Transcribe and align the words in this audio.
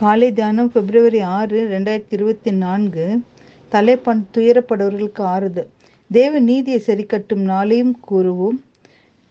காலை 0.00 0.32
தியானம் 0.32 0.72
பிப்ரவரி 0.72 1.20
ஆறு 1.20 1.58
ரெண்டாயிரத்தி 1.70 2.14
இருபத்தி 2.16 2.50
நான்கு. 2.50 3.04
தலைப்பண் 3.72 4.20
துயரப்படுவர்களுக்கு 4.34 5.22
ஆறுதல். 5.34 5.68
தேவ 6.10 6.38
நீதியை 6.38 6.82
சரிக்கட்டும் 6.86 7.44
நாளையும் 7.52 7.92
கூறுவோம். 8.10 8.58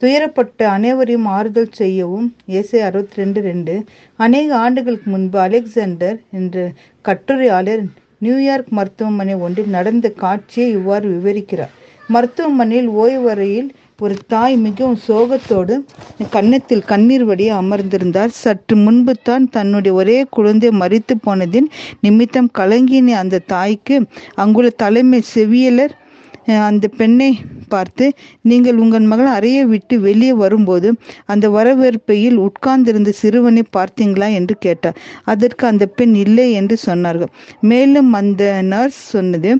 துயரப்பட்ட 0.01 0.67
அனைவரையும் 0.69 1.25
ஆறுதல் 1.25 1.71
செய்யவும். 1.71 2.35
ஏசை 2.47 2.79
அறுபத்தி 2.79 3.15
ரெண்டு 3.15 3.41
ரெண்டு. 3.41 3.83
அநேக 4.15 4.55
ஆண்டுகளுக்கு 4.55 5.11
முன்பு 5.11 5.39
அலெக்சாண்டர் 5.39 6.21
என்ற 6.31 6.71
கட்டுரையாளர் 7.01 7.83
நியூயார்க் 8.17 8.69
மருத்துவமனை 8.69 9.35
ஒன்றில் 9.35 9.75
நடந்த 9.77 10.09
காட்சியை 10.09 10.71
இவ்வாறு 10.71 11.09
விவரிக்கிறார். 11.09 11.73
மருத்துவமனையில் 12.07 12.89
ஓய்வறையில் 12.89 13.69
ஒரு 13.99 14.15
தாய் 14.27 14.55
மிகவும் 14.63 14.97
சோகத்தோடு 15.05 15.75
கன்னத்தில் 16.31 16.83
கண்ணீர் 16.83 17.23
வடிய 17.23 17.49
அமர்ந்திருந்தார் 17.55 18.33
சற்று 18.35 18.75
முன்பு 18.77 19.13
தான் 19.21 19.45
தன்னுடைய 19.47 19.93
ஒரே 19.93 20.17
குழந்தை 20.29 20.69
மறித்து 20.81 21.15
போனதின் 21.25 21.67
நிமித்தம் 22.01 22.49
கலங்கின 22.57 23.15
அந்த 23.19 23.43
தாய்க்கு 23.47 23.95
அங்குள்ள 24.35 24.71
தலைமை 24.77 25.19
செவியலர் 25.33 25.93
அந்த 26.67 26.85
பெண்ணை 26.99 27.29
பார்த்து 27.69 28.05
நீங்கள் 28.41 28.79
உங்கள் 28.83 29.05
மகள் 29.11 29.29
அறையை 29.35 29.63
விட்டு 29.65 29.95
வெளியே 29.99 30.33
வரும்போது 30.33 30.89
அந்த 31.25 31.45
வரவேற்பையில் 31.49 32.37
உட்கார்ந்திருந்த 32.37 33.11
சிறுவனை 33.21 33.63
பார்த்தீங்களா? 33.77 34.27
என்று 34.39 34.55
கேட்டார். 34.57 34.97
அதற்கு 35.23 35.63
அந்த 35.67 35.85
பெண் 35.97 36.15
இல்லை 36.15 36.47
என்று 36.51 36.77
சொன்னார்கள். 36.85 37.31
மேலும் 37.71 38.11
அந்த 38.13 38.43
நர்ஸ் 38.63 39.01
சொன்னது 39.13 39.51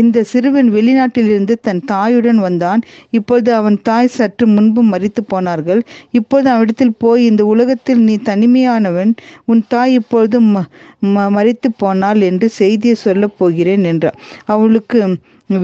இந்த 0.00 0.22
சிறுவன் 0.24 0.70
வெளிநாட்டிலிருந்து 0.72 1.56
தன் 1.60 1.82
தாயுடன் 1.92 2.40
வந்தான். 2.46 2.82
இப்பொழுது 3.10 3.50
அவன் 3.54 3.78
தாய் 3.82 4.14
சற்று 4.18 4.46
முன்பு 4.46 4.82
மறித்து 4.84 5.24
போனார்கள். 5.26 5.82
இப்பொழுது 6.10 6.50
அவனிடத்தில் 6.50 6.98
போய் 6.98 7.24
இந்த 7.24 7.44
உலகத்தில் 7.46 8.02
நீ 8.08 8.16
தனிமையானவன். 8.30 9.12
உன் 9.44 9.64
தாய் 9.68 9.96
இப்பொழுது 10.00 10.38
மறித்து 11.36 11.68
போனாள் 11.76 12.20
என்று 12.20 12.46
செய்தியை 12.60 12.96
சொல்லப் 13.06 13.36
போகிறேன் 13.38 13.84
என்றார். 13.84 14.16
அவளுக்கு 14.54 15.00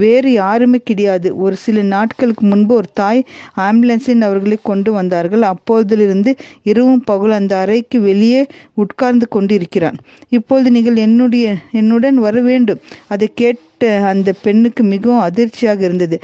வேறு 0.01 0.29
யாருமே 0.33 0.79
கிடையாது. 0.89 1.27
ஒரு 1.45 1.55
சில 1.65 1.83
நாட்களுக்கு 1.95 2.43
முன்பு 2.45 2.73
ஒரு 2.75 2.89
தாய் 3.01 3.21
ஆம்புலன்ஸில் 3.67 4.25
அவர்களை 4.27 4.57
கொண்டு 4.71 4.91
வந்தார்கள். 4.91 5.43
அப்பொழுதிலிருந்து 5.53 6.33
இரவும் 6.71 7.03
பகல் 7.03 7.37
அந்த 7.39 7.53
அறைக்கு 7.63 7.99
வெளியே 8.09 8.41
உட்கார்ந்து 8.83 9.27
கொண்டிருக்கிறான். 9.27 9.99
இப்பொழுது 10.37 10.69
நீங்கள் 10.71 11.03
என்னுடைய 11.07 11.45
என்னுடன் 11.81 12.19
வர 12.27 12.35
வேண்டும். 12.49 12.81
அதை 13.07 13.29
கேட்ட 13.41 13.63
அந்த 14.11 14.29
பெண்ணுக்கு 14.43 14.83
மிகவும் 14.91 15.23
அதிர்ச்சியாக 15.27 15.81
இருந்தது. 15.87 16.17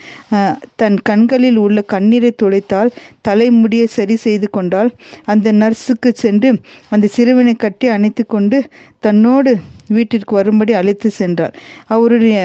தன் 0.82 0.98
கண்களில் 1.10 1.60
உள்ள 1.66 1.80
கண்ணீரை 1.94 2.32
துடைத்தால் 2.44 2.94
தலைமுடியை 3.22 3.88
சரி 3.98 4.16
செய்து 4.26 4.50
கொண்டால் 4.50 4.92
அந்த 5.34 5.52
நர்ஸுக்கு 5.62 6.12
சென்று 6.24 6.52
அந்த 6.90 7.10
சிறுவனை 7.16 7.56
கட்டி 7.66 7.88
அணைத்து 7.88 8.26
கொண்டு 8.26 8.60
தன்னோடு 9.08 9.54
வீட்டிற்கு 9.96 10.34
வரும்படி 10.36 10.74
அழைத்து 10.82 11.10
சென்றார் 11.22 11.56
அவருடைய 11.88 12.38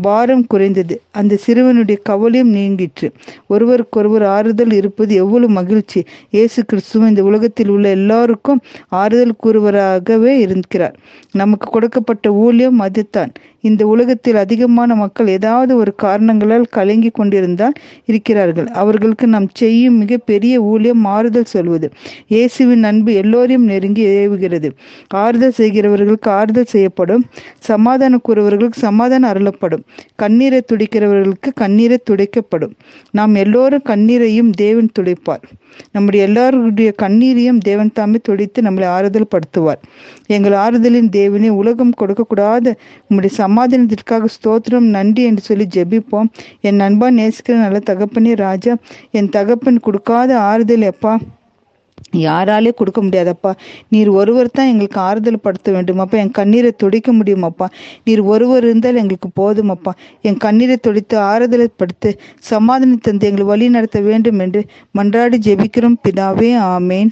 பாரம் 0.00 0.46
குறைந்தது. 0.46 1.02
அந்த 1.10 1.38
சிறுவனுடைய 1.46 1.98
கவலையும் 2.02 2.48
நீங்கிற்று. 2.48 3.12
ஒருவருக்கொருவர் 3.46 4.22
ஆறுதல் 4.22 4.72
இருப்பது 4.72 5.14
எவ்வளவு 5.14 5.52
மகிழ்ச்சி. 5.52 6.04
இயேசு 6.30 6.64
கிறிஸ்துவ 6.64 7.08
இந்த 7.08 7.24
உலகத்தில் 7.24 7.68
உள்ள 7.68 7.88
எல்லாருக்கும் 7.88 8.60
ஆறுதல் 8.88 9.34
கூறுவராகவே 9.44 10.38
இருக்கிறார். 10.38 10.96
நமக்கு 11.32 11.70
கொடுக்கப்பட்ட 11.70 12.32
ஊழியம் 12.32 12.78
அதுதான். 12.78 13.32
இந்த 13.60 13.86
உலகத்தில் 13.86 14.34
அதிகமான 14.34 14.94
மக்கள் 14.94 15.26
ஏதாவது 15.26 15.76
ஒரு 15.76 15.94
காரணங்களால் 15.94 16.64
கலங்கி 16.70 17.10
கொண்டிருந்தால் 17.10 17.72
இருக்கிறார்கள். 18.04 18.66
அவர்களுக்கு 18.66 19.26
நாம் 19.26 19.48
செய்யும் 19.52 19.96
மிக 19.96 20.16
பெரிய 20.16 20.60
ஊழியம் 20.60 21.04
ஆறுதல் 21.04 21.44
சொல்வது. 21.44 21.90
இயேசுவின் 22.28 22.84
அன்பு 22.84 23.12
எல்லோரையும் 23.12 23.64
நெருங்கி 23.64 24.06
ஏவுகிறது. 24.06 24.70
ஆறுதல் 25.08 25.54
செய்கிறவர்களுக்கு 25.56 26.28
ஆறுதல் 26.28 26.64
செய்யப்படும். 26.64 27.24
சமாதானம் 27.58 28.20
கூறுவர்களுக்கு 28.28 28.72
சமாதானம் 28.72 29.30
அருளப்படும். 29.30 29.81
கண்ணீரை 30.16 30.60
துடிக்கிறவர்களுக்கு 30.72 31.50
கண்ணீரை 31.54 31.98
துடைக்கப்படும். 32.10 32.74
நாம் 33.10 33.34
எல்லோரும் 33.34 33.86
கண்ணீரையும் 33.88 34.50
தேவன் 34.50 34.90
துடைப்பார். 34.98 35.44
நம்முடைய 35.92 36.26
எல்லாருடைய 36.26 36.94
கண்ணீரையும் 37.02 37.58
தேவன் 37.58 37.92
தாமே 37.92 38.18
துடைத்து 38.22 38.62
நம்மளை 38.62 38.84
ஆறுதல் 38.84 39.30
படுத்துவார் 39.34 39.80
எங்கள் 40.26 40.52
ஆறுதலின் 40.52 41.08
தேவனே 41.18 41.48
உலகம் 41.48 41.94
கொடுக்கக்கூடாத 42.00 42.74
உம்முடைய 43.10 43.32
சமாதானத்திற்காக 43.36 44.28
ஸ்தோத்திரம் 44.36 44.88
நன்றி 44.96 45.22
என்று 45.22 45.42
சொல்லி 45.42 45.66
ஜெபிப்போம். 45.74 46.28
என் 46.60 46.76
நண்பா 46.76 47.08
நேசிக்கிற 47.10 47.56
நல்ல 47.66 47.78
தகப்பனே 47.90 48.34
ராஜா 48.36 48.74
என் 49.10 49.28
தகப்பன் 49.28 49.80
கொடுக்காத 49.80 50.38
ஆறுதல் 50.38 50.90
எப்பா? 50.92 51.14
யாராலே 52.16 52.74
கொடுக்க 52.74 53.02
முடியாதப்பா. 53.02 53.52
நீர் 53.88 54.08
ஒருவர் 54.08 54.50
தான் 54.50 54.66
எங்களுக்கு 54.66 55.00
ஆறுதல் 55.00 55.38
படுத்த 55.42 55.72
வேண்டும் 55.72 55.98
அப்பா 55.98 56.18
என் 56.18 56.30
கண்ணீரை 56.30 56.72
துடைக்க 56.76 57.12
முடியுமாப்பா. 57.12 57.66
நீர் 58.04 58.20
ஒருவர் 58.20 58.62
இருந்தால் 58.62 58.96
எங்களுக்கு 58.96 59.30
போதுமப்பா. 59.40 59.92
என் 60.22 60.36
கண்ணீரை 60.36 60.76
துடைத்து 60.76 61.18
ஆறுதலை 61.18 61.66
படுத்து 61.76 62.20
சமாதானம் 62.38 62.98
தந்து 62.98 63.26
எங்களை 63.26 63.46
வழி 63.46 63.68
நடத்த 63.68 64.00
வேண்டும் 64.00 64.38
என்று 64.38 64.64
மன்றாடி 64.98 65.38
ஜெபிக்கிறோம். 65.48 66.00
பிதாவே 66.08 66.50
ஆமேன். 66.76 67.08